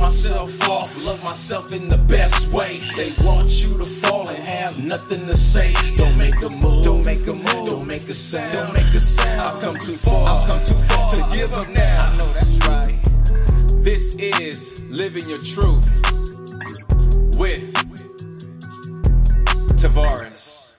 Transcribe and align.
myself 0.00 0.68
off, 0.68 1.06
love 1.06 1.22
myself 1.24 1.72
in 1.72 1.88
the 1.88 1.98
best 1.98 2.52
way. 2.52 2.76
They 2.96 3.12
want 3.24 3.64
you 3.64 3.76
to 3.78 3.84
fall 3.84 4.28
and 4.28 4.38
have 4.38 4.78
nothing 4.78 5.26
to 5.26 5.36
say. 5.36 5.72
Don't 5.96 6.16
make 6.16 6.40
a 6.42 6.48
move, 6.48 6.84
don't 6.84 7.04
make 7.04 7.26
a 7.26 7.32
move, 7.32 7.68
don't 7.68 7.86
make 7.86 8.08
a 8.08 8.12
sound, 8.12 8.52
don't 8.52 8.72
make 8.74 8.94
a 8.94 8.98
sound. 8.98 9.40
I've 9.40 9.60
come 9.62 9.78
too 9.78 9.96
far, 9.96 10.28
I've 10.28 10.48
come 10.48 10.64
too 10.64 10.78
far 10.86 11.10
to 11.10 11.36
give 11.36 11.52
up 11.54 11.68
now. 11.70 12.06
I 12.06 12.16
know 12.16 12.32
that's 12.32 12.56
right. 12.66 12.98
This 13.82 14.16
is 14.16 14.82
Living 14.84 15.28
Your 15.28 15.38
Truth 15.38 15.88
with 17.38 17.72
Tavares. 19.80 20.74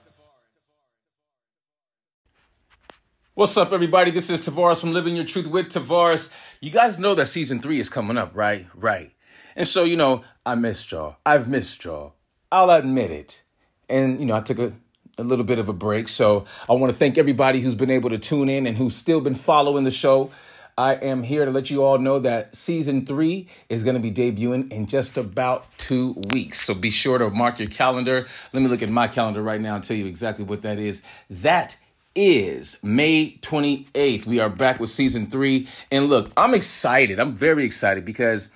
What's 3.34 3.56
up, 3.56 3.72
everybody? 3.72 4.10
This 4.10 4.28
is 4.28 4.40
Tavares 4.40 4.80
from 4.80 4.92
Living 4.92 5.16
Your 5.16 5.24
Truth 5.24 5.46
with 5.46 5.70
Tavares. 5.70 6.30
You 6.60 6.70
guys 6.70 6.98
know 6.98 7.14
that 7.14 7.26
season 7.26 7.58
three 7.60 7.80
is 7.80 7.88
coming 7.88 8.18
up, 8.18 8.32
right? 8.34 8.66
Right. 8.74 9.12
And 9.56 9.66
so, 9.66 9.84
you 9.84 9.96
know, 9.96 10.24
I 10.44 10.54
missed 10.54 10.90
y'all. 10.92 11.16
I've 11.24 11.48
missed 11.48 11.84
y'all. 11.84 12.14
I'll 12.50 12.70
admit 12.70 13.10
it. 13.10 13.42
And, 13.88 14.20
you 14.20 14.26
know, 14.26 14.36
I 14.36 14.40
took 14.40 14.58
a, 14.58 14.72
a 15.18 15.22
little 15.22 15.44
bit 15.44 15.58
of 15.58 15.68
a 15.68 15.72
break. 15.72 16.08
So 16.08 16.44
I 16.68 16.72
want 16.72 16.92
to 16.92 16.98
thank 16.98 17.18
everybody 17.18 17.60
who's 17.60 17.74
been 17.74 17.90
able 17.90 18.10
to 18.10 18.18
tune 18.18 18.48
in 18.48 18.66
and 18.66 18.76
who's 18.76 18.96
still 18.96 19.20
been 19.20 19.34
following 19.34 19.84
the 19.84 19.90
show. 19.90 20.30
I 20.78 20.94
am 20.94 21.22
here 21.22 21.44
to 21.44 21.50
let 21.50 21.68
you 21.68 21.84
all 21.84 21.98
know 21.98 22.20
that 22.20 22.56
season 22.56 23.04
three 23.04 23.48
is 23.68 23.84
going 23.84 23.96
to 23.96 24.00
be 24.00 24.10
debuting 24.10 24.72
in 24.72 24.86
just 24.86 25.18
about 25.18 25.66
two 25.76 26.12
weeks. 26.30 26.62
So 26.62 26.74
be 26.74 26.90
sure 26.90 27.18
to 27.18 27.28
mark 27.28 27.58
your 27.58 27.68
calendar. 27.68 28.26
Let 28.52 28.62
me 28.62 28.68
look 28.68 28.82
at 28.82 28.88
my 28.88 29.06
calendar 29.06 29.42
right 29.42 29.60
now 29.60 29.74
and 29.74 29.84
tell 29.84 29.96
you 29.96 30.06
exactly 30.06 30.44
what 30.44 30.62
that 30.62 30.78
is. 30.78 31.02
That 31.28 31.76
is 32.14 32.78
May 32.82 33.36
28th. 33.42 34.26
We 34.26 34.40
are 34.40 34.48
back 34.48 34.80
with 34.80 34.90
season 34.90 35.26
three. 35.26 35.68
And 35.90 36.06
look, 36.06 36.32
I'm 36.36 36.54
excited. 36.54 37.20
I'm 37.20 37.36
very 37.36 37.64
excited 37.64 38.04
because 38.04 38.50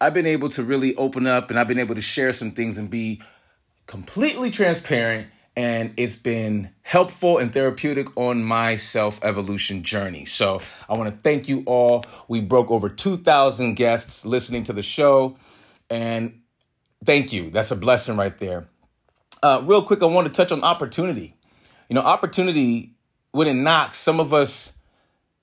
I've 0.00 0.14
been 0.14 0.26
able 0.26 0.48
to 0.50 0.62
really 0.62 0.94
open 0.96 1.26
up 1.26 1.50
and 1.50 1.58
I've 1.58 1.68
been 1.68 1.78
able 1.78 1.94
to 1.94 2.02
share 2.02 2.32
some 2.32 2.52
things 2.52 2.78
and 2.78 2.90
be 2.90 3.22
completely 3.86 4.50
transparent 4.50 5.28
and 5.56 5.94
it's 5.96 6.16
been 6.16 6.70
helpful 6.82 7.38
and 7.38 7.52
therapeutic 7.52 8.14
on 8.16 8.44
my 8.44 8.76
self 8.76 9.18
evolution 9.24 9.82
journey. 9.82 10.26
So 10.26 10.60
I 10.88 10.96
want 10.96 11.10
to 11.10 11.16
thank 11.16 11.48
you 11.48 11.62
all. 11.66 12.04
We 12.28 12.42
broke 12.42 12.70
over 12.70 12.90
2,000 12.90 13.74
guests 13.74 14.26
listening 14.26 14.64
to 14.64 14.74
the 14.74 14.82
show, 14.82 15.38
and 15.88 16.42
thank 17.04 17.32
you. 17.32 17.50
That's 17.50 17.70
a 17.70 17.76
blessing 17.76 18.16
right 18.16 18.36
there. 18.36 18.68
Uh, 19.42 19.62
real 19.64 19.82
quick, 19.82 20.02
I 20.02 20.06
want 20.06 20.26
to 20.26 20.32
touch 20.32 20.52
on 20.52 20.62
opportunity. 20.62 21.34
You 21.88 21.94
know, 21.94 22.02
opportunity, 22.02 22.92
when 23.32 23.46
it 23.46 23.54
knocks, 23.54 23.96
some 23.96 24.20
of 24.20 24.34
us, 24.34 24.76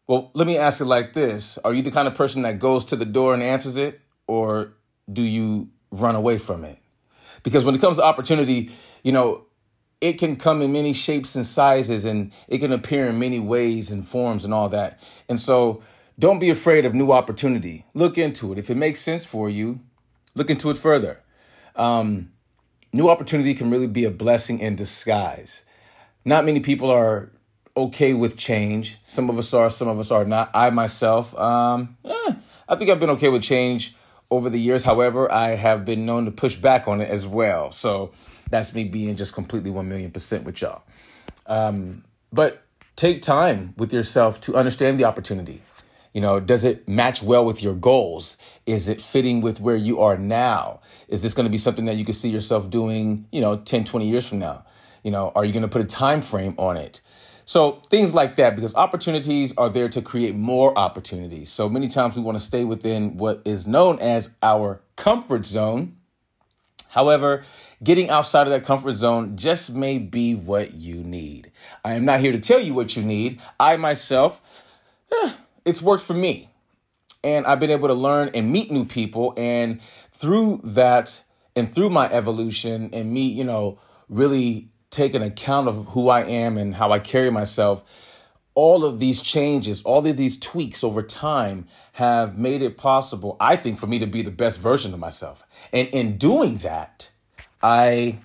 well, 0.05 0.29
let 0.33 0.45
me 0.45 0.57
ask 0.57 0.79
it 0.79 0.85
like 0.85 1.13
this 1.13 1.57
Are 1.59 1.73
you 1.73 1.81
the 1.81 1.91
kind 1.91 2.07
of 2.07 2.13
person 2.13 2.43
that 2.43 2.59
goes 2.59 2.85
to 2.85 2.95
the 2.95 3.05
door 3.05 3.33
and 3.33 3.41
answers 3.41 3.77
it, 3.77 3.99
or 4.27 4.73
do 5.11 5.21
you 5.21 5.69
run 5.91 6.15
away 6.15 6.37
from 6.37 6.63
it? 6.63 6.79
Because 7.43 7.65
when 7.65 7.75
it 7.75 7.81
comes 7.81 7.97
to 7.97 8.03
opportunity, 8.03 8.71
you 9.03 9.11
know, 9.11 9.45
it 10.01 10.13
can 10.13 10.35
come 10.35 10.61
in 10.61 10.71
many 10.71 10.93
shapes 10.93 11.35
and 11.35 11.45
sizes 11.45 12.03
and 12.03 12.31
it 12.47 12.59
can 12.59 12.71
appear 12.71 13.07
in 13.07 13.19
many 13.19 13.39
ways 13.39 13.89
and 13.89 14.07
forms 14.07 14.43
and 14.43 14.53
all 14.53 14.69
that. 14.69 14.99
And 15.29 15.39
so 15.39 15.81
don't 16.19 16.39
be 16.39 16.49
afraid 16.49 16.85
of 16.85 16.93
new 16.93 17.11
opportunity. 17.11 17.85
Look 17.93 18.17
into 18.17 18.51
it. 18.51 18.57
If 18.57 18.69
it 18.69 18.75
makes 18.75 18.99
sense 18.99 19.25
for 19.25 19.49
you, 19.49 19.79
look 20.35 20.49
into 20.49 20.69
it 20.69 20.77
further. 20.77 21.21
Um, 21.75 22.31
new 22.91 23.09
opportunity 23.09 23.53
can 23.53 23.69
really 23.69 23.87
be 23.87 24.05
a 24.05 24.11
blessing 24.11 24.59
in 24.59 24.75
disguise. 24.75 25.63
Not 26.25 26.45
many 26.45 26.59
people 26.59 26.91
are 26.91 27.31
okay 27.75 28.13
with 28.13 28.37
change. 28.37 28.97
Some 29.03 29.29
of 29.29 29.37
us 29.37 29.53
are, 29.53 29.69
some 29.69 29.87
of 29.87 29.99
us 29.99 30.11
are 30.11 30.25
not. 30.25 30.51
I 30.53 30.69
myself, 30.69 31.37
um, 31.37 31.97
eh, 32.05 32.33
I 32.67 32.75
think 32.75 32.89
I've 32.89 32.99
been 32.99 33.09
okay 33.11 33.29
with 33.29 33.41
change 33.41 33.95
over 34.33 34.49
the 34.49 34.59
years. 34.59 34.83
However, 34.83 35.31
I 35.31 35.49
have 35.49 35.85
been 35.85 36.05
known 36.05 36.25
to 36.25 36.31
push 36.31 36.55
back 36.55 36.87
on 36.87 37.01
it 37.01 37.09
as 37.09 37.25
well. 37.25 37.71
So, 37.71 38.11
that's 38.49 38.75
me 38.75 38.83
being 38.83 39.15
just 39.15 39.33
completely 39.33 39.71
1 39.71 39.87
million 39.87 40.11
percent 40.11 40.43
with 40.43 40.61
y'all. 40.61 40.83
Um, 41.47 42.03
but 42.31 42.63
take 42.95 43.21
time 43.21 43.73
with 43.77 43.93
yourself 43.93 44.39
to 44.41 44.55
understand 44.55 44.99
the 44.99 45.05
opportunity. 45.05 45.61
You 46.13 46.21
know, 46.21 46.39
does 46.39 46.63
it 46.63 46.87
match 46.87 47.23
well 47.23 47.43
with 47.43 47.63
your 47.63 47.73
goals? 47.73 48.37
Is 48.67 48.87
it 48.87 49.01
fitting 49.01 49.41
with 49.41 49.59
where 49.59 49.75
you 49.75 50.01
are 50.01 50.17
now? 50.17 50.81
Is 51.07 51.23
this 51.23 51.33
going 51.33 51.45
to 51.47 51.51
be 51.51 51.57
something 51.57 51.85
that 51.85 51.95
you 51.95 52.05
can 52.05 52.13
see 52.13 52.29
yourself 52.29 52.69
doing, 52.69 53.27
you 53.31 53.41
know, 53.41 53.57
10, 53.57 53.85
20 53.85 54.07
years 54.07 54.27
from 54.27 54.39
now? 54.39 54.63
You 55.03 55.09
know, 55.09 55.31
are 55.35 55.43
you 55.43 55.51
going 55.51 55.63
to 55.63 55.67
put 55.67 55.81
a 55.81 55.85
time 55.85 56.21
frame 56.21 56.53
on 56.57 56.77
it? 56.77 57.01
So 57.45 57.81
things 57.89 58.13
like 58.13 58.35
that, 58.37 58.55
because 58.55 58.73
opportunities 58.75 59.53
are 59.57 59.69
there 59.69 59.89
to 59.89 60.01
create 60.01 60.35
more 60.35 60.77
opportunities. 60.77 61.49
So 61.49 61.67
many 61.67 61.87
times 61.87 62.15
we 62.15 62.21
want 62.21 62.37
to 62.37 62.43
stay 62.43 62.63
within 62.63 63.17
what 63.17 63.41
is 63.45 63.67
known 63.67 63.99
as 63.99 64.31
our 64.41 64.81
comfort 64.95 65.45
zone. 65.45 65.97
However, 66.89 67.43
Getting 67.83 68.09
outside 68.09 68.47
of 68.47 68.53
that 68.53 68.63
comfort 68.63 68.95
zone 68.95 69.35
just 69.35 69.73
may 69.73 69.97
be 69.97 70.35
what 70.35 70.75
you 70.75 71.03
need. 71.03 71.51
I 71.83 71.93
am 71.93 72.05
not 72.05 72.21
here 72.21 72.31
to 72.31 72.39
tell 72.39 72.59
you 72.59 72.73
what 72.73 72.95
you 72.95 73.03
need. 73.03 73.41
I 73.59 73.75
myself, 73.75 74.41
eh, 75.11 75.33
it's 75.65 75.81
worked 75.81 76.05
for 76.05 76.13
me. 76.13 76.49
And 77.25 77.45
I've 77.45 77.59
been 77.59 77.71
able 77.71 77.89
to 77.89 77.93
learn 77.93 78.29
and 78.33 78.53
meet 78.53 78.71
new 78.71 78.85
people. 78.85 79.33
And 79.35 79.81
through 80.13 80.61
that, 80.63 81.23
and 81.57 81.69
through 81.69 81.89
my 81.89 82.09
evolution, 82.09 82.89
and 82.93 83.13
me, 83.13 83.27
you 83.27 83.43
know, 83.43 83.79
really 84.07 84.69
taking 84.93 85.21
account 85.21 85.67
of 85.67 85.87
who 85.89 86.07
I 86.07 86.23
am 86.23 86.57
and 86.57 86.75
how 86.75 86.91
I 86.91 86.99
carry 86.99 87.29
myself, 87.29 87.83
all 88.55 88.85
of 88.85 88.99
these 88.99 89.21
changes, 89.21 89.81
all 89.81 90.05
of 90.05 90.15
these 90.15 90.39
tweaks 90.39 90.83
over 90.83 91.01
time 91.01 91.67
have 91.93 92.37
made 92.37 92.61
it 92.61 92.77
possible, 92.77 93.35
I 93.39 93.55
think, 93.55 93.79
for 93.79 93.87
me 93.87 93.99
to 93.99 94.05
be 94.05 94.21
the 94.21 94.31
best 94.31 94.59
version 94.59 94.93
of 94.93 94.99
myself. 94.99 95.43
And 95.71 95.87
in 95.89 96.17
doing 96.17 96.57
that, 96.57 97.09
I 97.61 98.19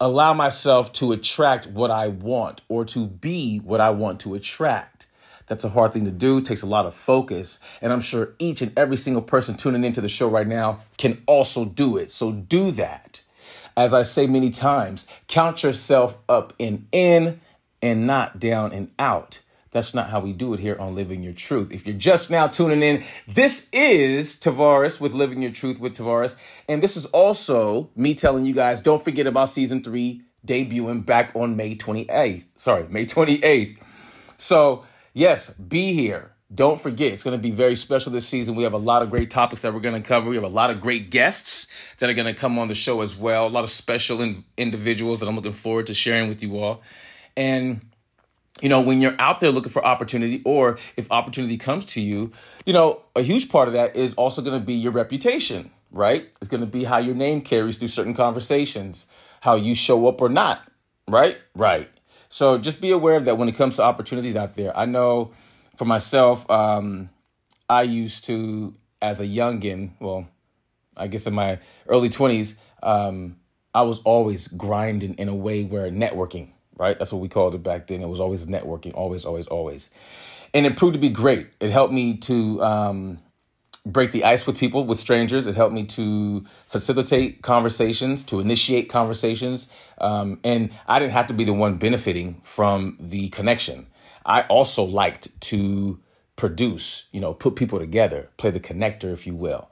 allow 0.00 0.32
myself 0.32 0.92
to 0.94 1.12
attract 1.12 1.66
what 1.66 1.90
I 1.90 2.08
want 2.08 2.62
or 2.68 2.84
to 2.86 3.06
be 3.06 3.58
what 3.58 3.80
I 3.80 3.90
want 3.90 4.18
to 4.20 4.34
attract. 4.34 5.08
That's 5.46 5.64
a 5.64 5.68
hard 5.68 5.92
thing 5.92 6.04
to 6.04 6.10
do, 6.10 6.40
takes 6.40 6.62
a 6.62 6.66
lot 6.66 6.86
of 6.86 6.94
focus. 6.94 7.58
And 7.82 7.92
I'm 7.92 8.00
sure 8.00 8.34
each 8.38 8.62
and 8.62 8.72
every 8.78 8.96
single 8.96 9.22
person 9.22 9.56
tuning 9.56 9.84
into 9.84 10.00
the 10.00 10.08
show 10.08 10.28
right 10.28 10.46
now 10.46 10.82
can 10.96 11.22
also 11.26 11.64
do 11.64 11.96
it. 11.96 12.10
So 12.10 12.32
do 12.32 12.70
that. 12.72 13.22
As 13.80 13.94
I 13.94 14.02
say 14.02 14.26
many 14.26 14.50
times, 14.50 15.06
count 15.26 15.62
yourself 15.62 16.18
up 16.28 16.52
and 16.60 16.86
in 16.92 17.40
and 17.80 18.06
not 18.06 18.38
down 18.38 18.72
and 18.72 18.90
out. 18.98 19.40
That's 19.70 19.94
not 19.94 20.10
how 20.10 20.20
we 20.20 20.34
do 20.34 20.52
it 20.52 20.60
here 20.60 20.76
on 20.78 20.94
Living 20.94 21.22
Your 21.22 21.32
Truth. 21.32 21.72
If 21.72 21.86
you're 21.86 21.96
just 21.96 22.30
now 22.30 22.46
tuning 22.46 22.82
in, 22.82 23.02
this 23.26 23.70
is 23.72 24.36
Tavares 24.36 25.00
with 25.00 25.14
Living 25.14 25.40
Your 25.40 25.50
Truth 25.50 25.80
with 25.80 25.96
Tavares. 25.96 26.36
And 26.68 26.82
this 26.82 26.94
is 26.94 27.06
also 27.06 27.88
me 27.96 28.12
telling 28.12 28.44
you 28.44 28.52
guys 28.52 28.82
don't 28.82 29.02
forget 29.02 29.26
about 29.26 29.48
season 29.48 29.82
three 29.82 30.24
debuting 30.46 31.06
back 31.06 31.30
on 31.34 31.56
May 31.56 31.74
28th. 31.74 32.44
Sorry, 32.56 32.86
May 32.86 33.06
28th. 33.06 33.78
So, 34.36 34.84
yes, 35.14 35.54
be 35.54 35.94
here. 35.94 36.29
Don't 36.52 36.80
forget, 36.80 37.12
it's 37.12 37.22
going 37.22 37.36
to 37.36 37.42
be 37.42 37.52
very 37.52 37.76
special 37.76 38.10
this 38.10 38.26
season. 38.26 38.56
We 38.56 38.64
have 38.64 38.72
a 38.72 38.78
lot 38.78 39.02
of 39.02 39.10
great 39.10 39.30
topics 39.30 39.62
that 39.62 39.72
we're 39.72 39.80
going 39.80 40.00
to 40.00 40.06
cover. 40.06 40.28
We 40.28 40.34
have 40.34 40.44
a 40.44 40.48
lot 40.48 40.70
of 40.70 40.80
great 40.80 41.10
guests 41.10 41.68
that 41.98 42.10
are 42.10 42.14
going 42.14 42.26
to 42.26 42.34
come 42.34 42.58
on 42.58 42.66
the 42.66 42.74
show 42.74 43.02
as 43.02 43.14
well. 43.14 43.46
A 43.46 43.48
lot 43.48 43.62
of 43.62 43.70
special 43.70 44.20
in- 44.20 44.44
individuals 44.56 45.20
that 45.20 45.28
I'm 45.28 45.36
looking 45.36 45.52
forward 45.52 45.86
to 45.86 45.94
sharing 45.94 46.28
with 46.28 46.42
you 46.42 46.58
all. 46.58 46.82
And 47.36 47.82
you 48.60 48.68
know, 48.68 48.80
when 48.80 49.00
you're 49.00 49.14
out 49.18 49.40
there 49.40 49.50
looking 49.50 49.72
for 49.72 49.84
opportunity, 49.84 50.42
or 50.44 50.78
if 50.96 51.10
opportunity 51.10 51.56
comes 51.56 51.84
to 51.86 52.00
you, 52.00 52.32
you 52.66 52.72
know, 52.72 53.00
a 53.16 53.22
huge 53.22 53.48
part 53.48 53.68
of 53.68 53.74
that 53.74 53.96
is 53.96 54.12
also 54.14 54.42
going 54.42 54.58
to 54.58 54.64
be 54.64 54.74
your 54.74 54.92
reputation, 54.92 55.70
right? 55.90 56.30
It's 56.40 56.48
going 56.48 56.60
to 56.60 56.66
be 56.66 56.84
how 56.84 56.98
your 56.98 57.14
name 57.14 57.40
carries 57.40 57.78
through 57.78 57.88
certain 57.88 58.12
conversations, 58.12 59.06
how 59.40 59.54
you 59.54 59.74
show 59.74 60.06
up 60.08 60.20
or 60.20 60.28
not, 60.28 60.62
right? 61.08 61.38
Right. 61.54 61.88
So 62.28 62.58
just 62.58 62.80
be 62.80 62.90
aware 62.90 63.16
of 63.16 63.24
that 63.24 63.38
when 63.38 63.48
it 63.48 63.56
comes 63.56 63.76
to 63.76 63.82
opportunities 63.82 64.36
out 64.36 64.56
there. 64.56 64.76
I 64.76 64.84
know 64.84 65.32
for 65.80 65.86
myself, 65.86 66.48
um, 66.50 67.08
I 67.66 67.84
used 67.84 68.26
to, 68.26 68.74
as 69.00 69.18
a 69.18 69.26
youngin, 69.26 69.92
well, 69.98 70.28
I 70.94 71.06
guess 71.06 71.26
in 71.26 71.32
my 71.32 71.58
early 71.88 72.10
20s, 72.10 72.56
um, 72.82 73.36
I 73.72 73.80
was 73.80 74.00
always 74.00 74.46
grinding 74.46 75.14
in 75.14 75.30
a 75.30 75.34
way 75.34 75.64
where 75.64 75.90
networking, 75.90 76.50
right? 76.76 76.98
That's 76.98 77.14
what 77.14 77.22
we 77.22 77.30
called 77.30 77.54
it 77.54 77.62
back 77.62 77.86
then. 77.86 78.02
It 78.02 78.10
was 78.10 78.20
always 78.20 78.44
networking, 78.44 78.92
always, 78.92 79.24
always, 79.24 79.46
always. 79.46 79.88
And 80.52 80.66
it 80.66 80.76
proved 80.76 80.92
to 80.92 81.00
be 81.00 81.08
great. 81.08 81.46
It 81.60 81.70
helped 81.70 81.94
me 81.94 82.18
to 82.28 82.62
um, 82.62 83.18
break 83.86 84.10
the 84.10 84.24
ice 84.24 84.46
with 84.46 84.58
people, 84.58 84.84
with 84.84 84.98
strangers. 84.98 85.46
It 85.46 85.56
helped 85.56 85.74
me 85.74 85.86
to 85.86 86.44
facilitate 86.66 87.40
conversations, 87.40 88.22
to 88.24 88.40
initiate 88.40 88.90
conversations. 88.90 89.66
Um, 89.96 90.40
and 90.44 90.72
I 90.86 90.98
didn't 90.98 91.12
have 91.12 91.28
to 91.28 91.34
be 91.34 91.44
the 91.44 91.54
one 91.54 91.78
benefiting 91.78 92.42
from 92.42 92.98
the 93.00 93.30
connection. 93.30 93.86
I 94.24 94.42
also 94.42 94.84
liked 94.84 95.40
to 95.42 96.00
produce, 96.36 97.06
you 97.12 97.20
know, 97.20 97.34
put 97.34 97.56
people 97.56 97.78
together, 97.78 98.30
play 98.36 98.50
the 98.50 98.60
connector, 98.60 99.12
if 99.12 99.26
you 99.26 99.34
will. 99.34 99.68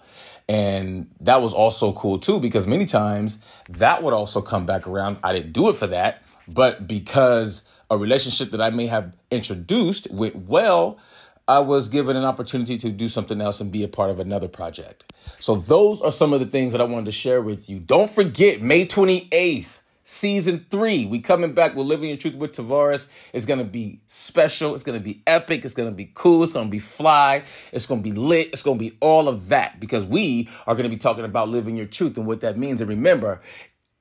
And 0.49 1.11
that 1.21 1.43
was 1.43 1.53
also 1.53 1.93
cool 1.93 2.19
too, 2.19 2.41
because 2.41 2.67
many 2.67 2.87
times 2.87 3.39
that 3.69 4.03
would 4.03 4.15
also 4.15 4.41
come 4.41 4.67
back 4.67 4.87
around. 4.87 5.19
I 5.23 5.33
didn't 5.33 5.53
do 5.53 5.69
it 5.69 5.77
for 5.77 5.87
that, 5.89 6.23
but 6.47 6.87
because 6.87 7.65
a 7.91 7.97
relationship 7.97 8.50
that 8.50 8.61
I 8.61 8.71
may 8.71 8.87
have 8.87 9.15
introduced 9.31 10.11
went 10.11 10.37
well, 10.37 10.99
I 11.47 11.61
was 11.61 11.89
given 11.89 12.17
an 12.17 12.25
opportunity 12.25 12.77
to 12.77 12.91
do 12.91 13.09
something 13.09 13.41
else 13.41 13.61
and 13.61 13.73
be 13.73 13.83
a 13.83 13.89
part 13.89 14.11
of 14.11 14.21
another 14.21 14.49
project. 14.49 15.11
So 15.41 15.55
those 15.55 16.03
are 16.03 16.12
some 16.12 16.35
of 16.35 16.41
the 16.41 16.47
things 16.47 16.73
that 16.73 16.81
I 16.83 16.85
wanted 16.85 17.06
to 17.06 17.12
share 17.12 17.41
with 17.41 17.71
you. 17.71 17.79
Don't 17.79 18.11
forget 18.11 18.61
May 18.61 18.87
28th, 18.87 19.77
season 20.08 20.64
three. 20.70 21.05
We 21.05 21.20
coming 21.20 21.52
back 21.52 21.75
We're 21.75 21.82
Living 21.82 22.08
Your 22.08 22.16
Truth 22.16 22.37
with 22.37 22.52
Tavares. 22.52 23.08
It's 23.34 23.44
gonna 23.44 23.62
be 23.62 24.00
special. 24.06 24.75
It's 24.75 24.82
gonna 24.82 25.00
be 25.00 25.22
epic. 25.26 25.66
It's 25.66 25.75
gonna 25.75 25.90
be 25.90 26.10
cool. 26.14 26.43
It's 26.43 26.55
gonna 26.55 26.70
be 26.70 26.78
fly. 26.78 27.44
It's 27.72 27.84
gonna 27.84 28.00
be 28.00 28.12
lit. 28.12 28.49
It's 28.49 28.62
gonna 28.62 28.78
be 28.78 28.96
all 29.00 29.28
of 29.28 29.50
that 29.50 29.78
because 29.78 30.06
we 30.06 30.49
are 30.66 30.75
gonna 30.75 30.88
be 30.88 30.96
talking 30.96 31.26
about 31.26 31.50
living 31.50 31.76
your 31.76 31.84
truth 31.84 32.16
and 32.16 32.26
what 32.26 32.40
that 32.40 32.56
means. 32.56 32.81
And 32.81 32.88
remember, 32.88 33.43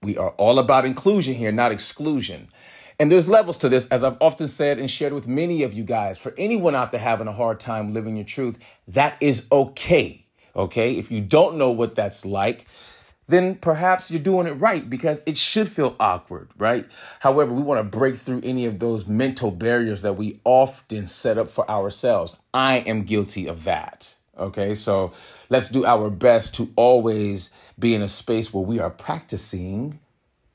we 0.01 0.17
are 0.17 0.29
all 0.31 0.59
about 0.59 0.85
inclusion 0.85 1.35
here, 1.35 1.51
not 1.51 1.73
exclusion. 1.73 2.47
And 2.99 3.11
there's 3.11 3.27
levels 3.27 3.57
to 3.57 3.69
this, 3.69 3.85
as 3.87 4.05
I've 4.05 4.17
often 4.21 4.47
said 4.47 4.79
and 4.79 4.89
shared 4.89 5.11
with 5.11 5.27
many 5.27 5.61
of 5.63 5.73
you 5.73 5.83
guys. 5.83 6.17
For 6.17 6.33
anyone 6.37 6.73
out 6.73 6.91
there 6.91 7.01
having 7.01 7.27
a 7.27 7.33
hard 7.33 7.59
time 7.59 7.93
living 7.93 8.15
your 8.15 8.25
truth, 8.25 8.57
that 8.87 9.17
is 9.19 9.45
okay. 9.51 10.25
Okay. 10.55 10.95
If 10.95 11.11
you 11.11 11.19
don't 11.19 11.57
know 11.57 11.71
what 11.71 11.95
that's 11.95 12.25
like, 12.25 12.65
then 13.27 13.55
perhaps 13.55 14.09
you're 14.09 14.21
doing 14.21 14.47
it 14.47 14.53
right 14.53 14.89
because 14.89 15.21
it 15.25 15.37
should 15.37 15.67
feel 15.67 15.95
awkward, 15.99 16.49
right? 16.57 16.85
However, 17.19 17.53
we 17.53 17.61
want 17.61 17.79
to 17.79 17.97
break 17.97 18.15
through 18.15 18.41
any 18.43 18.65
of 18.65 18.79
those 18.79 19.07
mental 19.07 19.51
barriers 19.51 20.01
that 20.01 20.13
we 20.13 20.39
often 20.45 21.07
set 21.07 21.37
up 21.37 21.49
for 21.49 21.69
ourselves. 21.69 22.37
I 22.53 22.77
am 22.79 23.03
guilty 23.03 23.47
of 23.47 23.65
that. 23.65 24.15
Okay. 24.37 24.73
So 24.75 25.11
let's 25.49 25.69
do 25.69 25.85
our 25.85 26.09
best 26.09 26.55
to 26.55 26.71
always 26.75 27.49
be 27.77 27.93
in 27.93 28.01
a 28.01 28.07
space 28.07 28.53
where 28.53 28.63
we 28.63 28.79
are 28.79 28.89
practicing 28.89 29.99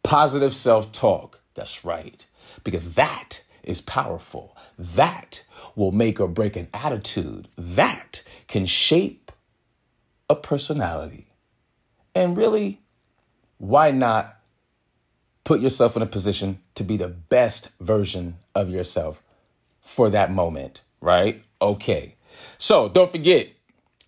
positive 0.02 0.54
self 0.54 0.92
talk. 0.92 1.40
That's 1.54 1.84
right 1.84 2.26
because 2.64 2.94
that 2.94 3.42
is 3.62 3.80
powerful. 3.80 4.56
That 4.78 5.44
will 5.76 5.92
make 5.92 6.20
or 6.20 6.28
break 6.28 6.56
an 6.56 6.68
attitude. 6.72 7.48
That 7.56 8.22
can 8.46 8.66
shape 8.66 9.32
a 10.28 10.34
personality. 10.34 11.31
And 12.14 12.36
really, 12.36 12.80
why 13.58 13.90
not 13.90 14.38
put 15.44 15.60
yourself 15.60 15.96
in 15.96 16.02
a 16.02 16.06
position 16.06 16.60
to 16.74 16.84
be 16.84 16.96
the 16.96 17.08
best 17.08 17.70
version 17.80 18.36
of 18.54 18.68
yourself 18.70 19.22
for 19.80 20.10
that 20.10 20.30
moment, 20.32 20.82
right? 21.00 21.42
Okay. 21.60 22.16
So 22.58 22.88
don't 22.88 23.10
forget, 23.10 23.48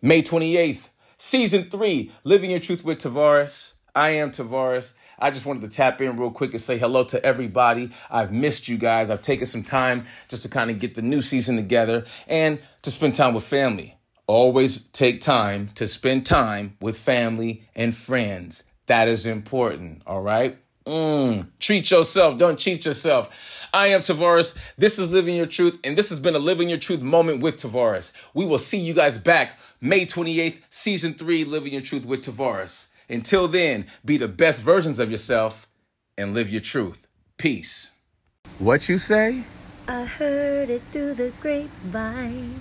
May 0.01 0.23
28th, 0.23 0.89
season 1.17 1.65
three, 1.65 2.11
Living 2.25 2.51
Your 2.51 2.61
Truth 2.61 2.85
with 2.85 2.99
Tavares. 2.99 3.75
I 3.95 4.11
am 4.11 4.33
Tavares. 4.33 4.95
I 5.19 5.31
just 5.31 5.47
wanted 5.47 5.62
to 5.62 5.75
tap 5.75 6.00
in 6.00 6.17
real 6.17 6.31
quick 6.31 6.53
and 6.53 6.61
say 6.61 6.79
hello 6.79 7.05
to 7.05 7.25
everybody. 7.25 7.93
I've 8.11 8.33
missed 8.33 8.69
you 8.69 8.77
guys. 8.77 9.11
I've 9.11 9.23
taken 9.23 9.47
some 9.47 9.62
time 9.62 10.05
just 10.29 10.43
to 10.43 10.49
kind 10.49 10.71
of 10.71 10.79
get 10.79 10.95
the 10.95 11.03
new 11.03 11.23
season 11.23 11.57
together 11.57 12.05
and 12.27 12.61
to 12.83 12.91
spend 12.91 13.15
time 13.15 13.35
with 13.35 13.45
family. 13.45 13.97
Always 14.26 14.85
take 14.88 15.21
time 15.21 15.69
to 15.75 15.87
spend 15.87 16.25
time 16.25 16.76
with 16.81 16.99
family 16.99 17.65
and 17.76 17.94
friends. 17.94 18.65
That 18.87 19.06
is 19.06 19.26
important, 19.26 20.03
all 20.06 20.23
right? 20.23 20.56
Mm, 20.87 21.49
treat 21.59 21.91
yourself, 21.91 22.38
don't 22.38 22.59
cheat 22.59 22.87
yourself. 22.87 23.29
I 23.75 23.88
am 23.88 24.00
Tavares. 24.00 24.56
This 24.79 24.99
is 24.99 25.11
Living 25.11 25.37
Your 25.37 25.47
Truth, 25.47 25.79
and 25.85 25.97
this 25.97 26.09
has 26.09 26.21
been 26.21 26.35
a 26.35 26.38
Living 26.38 26.71
Your 26.71 26.79
Truth 26.79 27.03
moment 27.03 27.43
with 27.43 27.56
Tavares. 27.56 28.15
We 28.32 28.47
will 28.47 28.59
see 28.59 28.79
you 28.79 28.94
guys 28.94 29.19
back 29.19 29.59
May 29.82 30.06
28th, 30.06 30.61
season 30.71 31.12
three, 31.15 31.44
Living 31.44 31.73
Your 31.73 31.82
Truth 31.82 32.06
with 32.06 32.25
Tavares. 32.25 32.88
Until 33.11 33.47
then, 33.47 33.87
be 34.05 34.17
the 34.17 34.29
best 34.29 34.62
versions 34.62 34.99
of 34.99 35.11
yourself 35.11 35.67
and 36.17 36.32
live 36.32 36.49
your 36.49 36.62
truth. 36.62 37.06
Peace. 37.37 37.93
What 38.59 38.88
you 38.88 38.97
say? 38.97 39.44
I 39.87 40.05
heard 40.05 40.71
it 40.71 40.81
through 40.93 41.15
the 41.15 41.31
grapevine. 41.41 42.61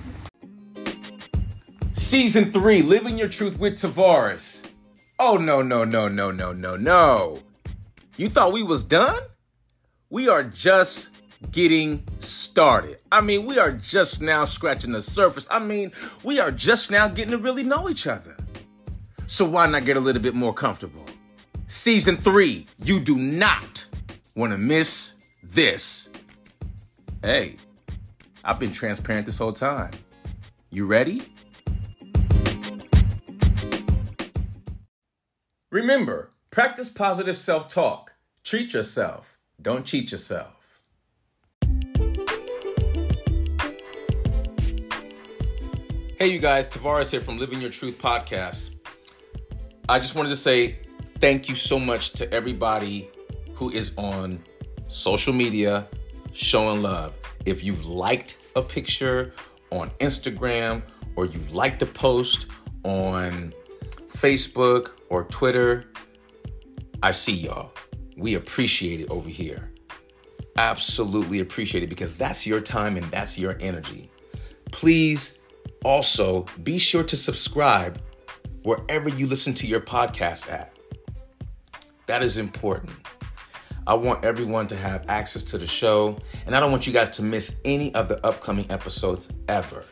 Season 1.94 2.52
3 2.52 2.82
Living 2.82 3.20
Your 3.20 3.28
Truth 3.28 3.60
with 3.60 3.76
Tavares. 3.76 4.68
Oh, 5.20 5.38
no, 5.38 5.62
no, 5.62 5.84
no, 5.84 6.08
no, 6.08 6.32
no, 6.32 6.52
no, 6.52 6.76
no. 6.76 7.40
You 8.18 8.30
thought 8.30 8.52
we 8.52 8.64
was 8.64 8.84
done? 8.84 9.22
We 10.10 10.28
are 10.28 10.44
just 10.44 11.10
getting 11.52 12.04
started. 12.20 12.98
I 13.12 13.22
mean, 13.22 13.46
we 13.46 13.60
are 13.60 13.72
just 13.72 14.24
now 14.24 14.44
scratching 14.46 14.94
the 14.94 15.04
surface. 15.04 15.48
I 15.52 15.60
mean, 15.60 15.92
we 16.24 16.40
are 16.40 16.52
just 16.52 16.90
now 16.90 17.08
getting 17.08 17.32
to 17.32 17.38
really 17.38 17.64
know 17.64 17.88
each 17.88 18.08
other. 18.08 18.36
So 19.28 19.46
why 19.46 19.68
not 19.68 19.86
get 19.86 19.96
a 19.96 20.00
little 20.00 20.22
bit 20.22 20.34
more 20.34 20.54
comfortable? 20.54 21.06
Season 21.68 22.18
three, 22.18 22.66
you 22.84 23.00
do 23.00 23.16
not 23.16 23.86
want 24.36 24.52
to 24.52 24.58
miss 24.58 25.14
this. 25.44 26.10
Hey, 27.22 27.58
I've 28.44 28.60
been 28.60 28.72
transparent 28.72 29.28
this 29.28 29.38
whole 29.38 29.54
time. 29.54 29.92
You 30.72 30.88
ready? 30.88 31.22
Remember, 35.74 36.30
practice 36.52 36.88
positive 36.88 37.36
self 37.36 37.68
talk. 37.68 38.14
Treat 38.44 38.76
yourself, 38.76 39.40
don't 39.60 39.88
cheat 39.88 40.12
yourself. 40.12 40.80
Hey, 46.20 46.28
you 46.28 46.38
guys, 46.38 46.68
Tavares 46.68 47.10
here 47.10 47.22
from 47.22 47.40
Living 47.40 47.60
Your 47.60 47.72
Truth 47.72 47.98
podcast. 47.98 48.76
I 49.90 49.98
just 49.98 50.14
wanted 50.14 50.30
to 50.30 50.36
say 50.36 50.78
thank 51.20 51.50
you 51.50 51.56
so 51.56 51.80
much 51.80 52.14
to 52.14 52.32
everybody 52.32 53.10
who 53.56 53.72
is 53.72 53.94
on 53.98 54.44
social 54.90 55.34
media 55.34 55.88
showing 56.34 56.84
love. 56.84 57.16
If 57.48 57.64
you've 57.64 57.88
liked 57.88 58.38
a 58.56 58.62
picture 58.62 59.34
on 59.72 59.90
Instagram 60.00 60.84
or 61.16 61.26
you 61.26 61.40
liked 61.50 61.82
a 61.82 61.88
post 61.88 62.46
on 62.84 63.56
Facebook 64.18 64.92
or 65.10 65.26
Twitter, 65.26 65.86
I 67.02 67.12
see 67.12 67.34
y'all. 67.34 67.74
We 68.16 68.36
appreciate 68.36 69.00
it 69.00 69.10
over 69.10 69.30
here. 69.30 69.72
Absolutely 70.58 71.40
appreciate 71.40 71.84
it 71.84 71.88
because 71.88 72.16
that's 72.16 72.46
your 72.46 72.62
time 72.62 72.96
and 72.96 73.06
that's 73.12 73.38
your 73.38 73.58
energy. 73.60 74.12
Please 74.72 75.38
also 75.84 76.46
be 76.64 76.78
sure 76.78 77.04
to 77.04 77.18
subscribe 77.18 78.02
wherever 78.64 79.10
you 79.10 79.28
listen 79.28 79.54
to 79.56 79.68
your 79.68 79.82
podcast 79.82 80.50
at. 80.52 80.78
That 82.06 82.24
is 82.24 82.38
important. 82.38 82.92
I 83.86 83.96
want 83.96 84.24
everyone 84.24 84.68
to 84.68 84.78
have 84.78 85.06
access 85.10 85.44
to 85.44 85.58
the 85.58 85.68
show, 85.68 86.18
and 86.46 86.56
I 86.56 86.60
don't 86.60 86.72
want 86.72 86.88
you 86.88 86.94
guys 86.94 87.10
to 87.12 87.24
miss 87.24 87.56
any 87.66 87.94
of 87.96 88.08
the 88.08 88.26
upcoming 88.26 88.66
episodes 88.72 89.30
ever. 89.50 89.84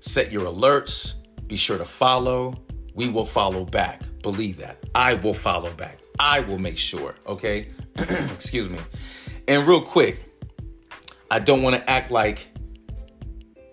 Set 0.00 0.32
your 0.32 0.46
alerts, 0.46 1.14
be 1.46 1.56
sure 1.56 1.76
to 1.76 1.84
follow. 1.84 2.54
We 2.98 3.08
will 3.08 3.24
follow 3.24 3.64
back. 3.64 4.02
Believe 4.22 4.58
that. 4.58 4.84
I 4.94 5.14
will 5.14 5.34
follow 5.34 5.72
back. 5.72 5.98
I 6.18 6.40
will 6.40 6.58
make 6.58 6.76
sure, 6.76 7.14
okay? 7.26 7.68
Excuse 7.96 8.68
me. 8.68 8.78
And 9.46 9.66
real 9.66 9.80
quick, 9.80 10.24
I 11.30 11.38
don't 11.38 11.62
want 11.62 11.76
to 11.76 11.90
act 11.90 12.10
like 12.10 12.48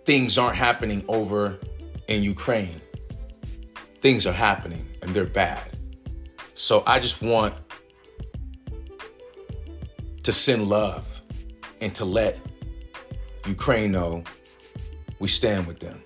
things 0.06 0.38
aren't 0.38 0.56
happening 0.56 1.04
over 1.10 1.60
in 2.08 2.24
Ukraine 2.24 2.80
things 4.06 4.28
are 4.28 4.34
happening 4.34 4.86
and 5.02 5.16
they're 5.16 5.26
bad. 5.26 5.80
So 6.54 6.84
I 6.86 7.00
just 7.00 7.24
want 7.24 7.56
to 10.22 10.32
send 10.32 10.70
love 10.70 11.04
and 11.82 11.96
to 11.96 12.06
let 12.06 12.38
Ukraine 13.48 13.92
know 13.92 14.24
we 15.18 15.28
stand 15.28 15.66
with 15.66 15.80
them. 15.80 16.04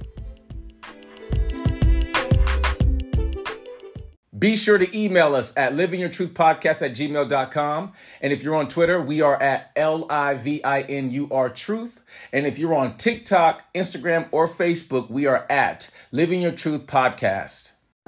Be 4.40 4.56
sure 4.56 4.78
to 4.78 4.98
email 4.98 5.36
us 5.36 5.56
at 5.58 5.74
livingyourtruthpodcast 5.74 6.82
at 6.82 6.94
gmail.com. 6.94 7.94
And 8.22 8.34
if 8.34 8.42
you're 8.42 8.56
on 8.56 8.70
Twitter, 8.70 9.02
we 9.02 9.22
are 9.22 9.42
at 9.42 9.72
L 9.76 10.06
I 10.10 10.36
V 10.36 10.64
I 10.64 10.82
N 10.82 11.12
U 11.12 11.28
R 11.30 11.50
Truth. 11.50 12.04
And 12.32 12.48
if 12.48 12.58
you're 12.58 12.74
on 12.74 12.98
TikTok, 12.98 13.64
Instagram, 13.74 14.30
or 14.32 14.48
Facebook, 14.48 15.10
we 15.10 15.26
are 15.26 15.46
at 15.50 15.92
Living 16.12 16.42
Your 16.42 16.54
Truth 16.54 16.88
Podcast. 16.88 17.74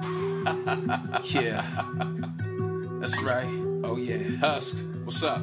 yeah. 1.34 1.62
That's 2.98 3.22
right. 3.22 3.46
Oh, 3.84 3.96
yeah. 3.96 4.36
Husk, 4.38 4.84
what's 5.04 5.22
up? 5.22 5.42